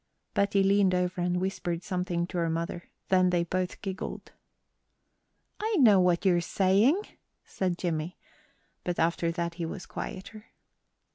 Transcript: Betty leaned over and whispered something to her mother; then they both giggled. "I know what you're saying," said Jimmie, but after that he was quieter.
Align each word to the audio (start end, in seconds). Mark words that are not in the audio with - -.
Betty 0.33 0.63
leaned 0.63 0.95
over 0.95 1.21
and 1.21 1.39
whispered 1.39 1.83
something 1.83 2.25
to 2.25 2.39
her 2.39 2.49
mother; 2.49 2.89
then 3.09 3.29
they 3.29 3.43
both 3.43 3.83
giggled. 3.83 4.31
"I 5.59 5.75
know 5.77 5.99
what 5.99 6.25
you're 6.25 6.41
saying," 6.41 6.99
said 7.45 7.77
Jimmie, 7.77 8.17
but 8.83 8.97
after 8.97 9.31
that 9.31 9.53
he 9.53 9.65
was 9.67 9.85
quieter. 9.85 10.45